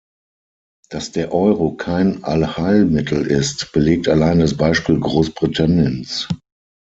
[0.89, 6.27] Dass der Euro kein Allheilmittel ist, belegt allein das Beispiel Großbritanniens.